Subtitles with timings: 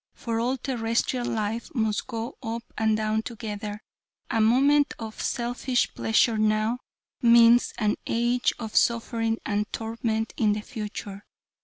[0.15, 3.83] For all terrestrial life must go up or down together;
[4.31, 6.79] a moment of selfish pleasure now,
[7.21, 11.27] means an age of suffering and torment in the future.